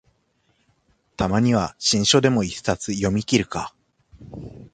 [1.15, 3.71] たまには新書でも一冊読みきるか